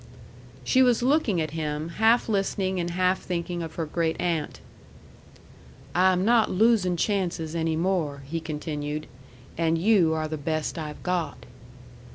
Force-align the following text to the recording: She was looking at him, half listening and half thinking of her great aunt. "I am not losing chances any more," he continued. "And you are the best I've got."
She 0.63 0.81
was 0.81 1.03
looking 1.03 1.39
at 1.39 1.51
him, 1.51 1.89
half 1.89 2.27
listening 2.27 2.79
and 2.79 2.89
half 2.89 3.21
thinking 3.21 3.61
of 3.61 3.75
her 3.75 3.85
great 3.85 4.19
aunt. 4.19 4.59
"I 5.93 6.11
am 6.11 6.25
not 6.25 6.49
losing 6.49 6.95
chances 6.97 7.53
any 7.53 7.75
more," 7.75 8.23
he 8.25 8.39
continued. 8.39 9.05
"And 9.59 9.77
you 9.77 10.13
are 10.15 10.27
the 10.27 10.37
best 10.39 10.79
I've 10.79 11.03
got." 11.03 11.45